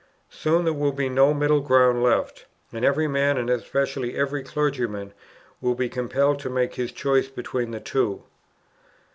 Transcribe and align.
Soon 0.31 0.63
there 0.63 0.73
will 0.73 0.91
be 0.93 1.09
no 1.09 1.31
middle 1.31 1.59
ground 1.61 2.01
left; 2.01 2.47
and 2.73 2.83
every 2.83 3.07
man, 3.07 3.37
and 3.37 3.51
especially 3.51 4.15
every 4.15 4.41
clergyman, 4.41 5.13
will 5.61 5.75
be 5.75 5.89
compelled 5.89 6.39
to 6.39 6.49
make 6.49 6.73
his 6.73 6.91
choice 6.91 7.27
between 7.27 7.69
the 7.69 7.79
two." 7.79 8.23